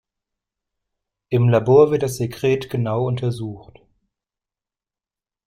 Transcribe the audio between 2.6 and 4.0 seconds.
genau untersucht.